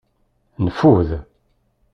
Neffud. 0.63 1.09